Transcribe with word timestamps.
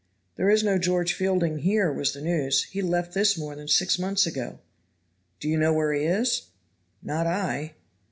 "There 0.35 0.49
is 0.49 0.63
no 0.63 0.79
George 0.79 1.13
Fielding 1.13 1.59
here," 1.59 1.93
was 1.93 2.11
the 2.13 2.21
news. 2.21 2.63
"He 2.63 2.81
left 2.81 3.13
this 3.13 3.37
more 3.37 3.55
than 3.55 3.67
six 3.67 3.99
months 3.99 4.25
ago." 4.25 4.57
"Do 5.39 5.47
you 5.47 5.59
know 5.59 5.73
where 5.75 5.93
he 5.93 6.05
is?" 6.05 6.47
"Not 7.03 7.27
I." 7.27 7.75